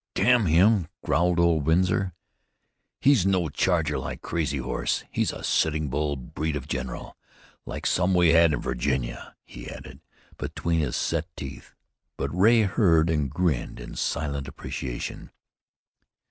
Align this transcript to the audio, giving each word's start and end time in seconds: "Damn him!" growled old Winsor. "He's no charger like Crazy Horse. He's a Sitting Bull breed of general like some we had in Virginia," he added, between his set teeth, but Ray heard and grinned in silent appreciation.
"Damn 0.15 0.47
him!" 0.47 0.87
growled 1.05 1.37
old 1.39 1.67
Winsor. 1.67 2.15
"He's 3.01 3.23
no 3.23 3.49
charger 3.49 3.99
like 3.99 4.23
Crazy 4.23 4.57
Horse. 4.57 5.03
He's 5.11 5.31
a 5.31 5.43
Sitting 5.43 5.89
Bull 5.89 6.15
breed 6.15 6.55
of 6.55 6.67
general 6.67 7.15
like 7.67 7.85
some 7.85 8.15
we 8.15 8.29
had 8.29 8.51
in 8.51 8.61
Virginia," 8.61 9.35
he 9.45 9.69
added, 9.69 10.01
between 10.39 10.79
his 10.79 10.95
set 10.95 11.27
teeth, 11.37 11.75
but 12.17 12.35
Ray 12.35 12.61
heard 12.61 13.11
and 13.11 13.29
grinned 13.29 13.79
in 13.79 13.93
silent 13.93 14.47
appreciation. 14.47 15.29